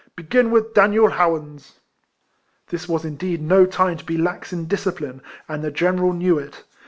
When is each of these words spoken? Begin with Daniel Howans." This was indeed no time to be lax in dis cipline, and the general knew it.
Begin 0.15 0.49
with 0.49 0.73
Daniel 0.73 1.11
Howans." 1.11 1.73
This 2.69 2.89
was 2.89 3.05
indeed 3.05 3.39
no 3.39 3.67
time 3.67 3.97
to 3.97 4.03
be 4.03 4.17
lax 4.17 4.51
in 4.51 4.65
dis 4.65 4.85
cipline, 4.85 5.21
and 5.47 5.63
the 5.63 5.69
general 5.69 6.11
knew 6.11 6.39
it. 6.39 6.63